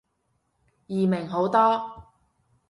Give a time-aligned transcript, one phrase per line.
[0.87, 2.11] 易明好多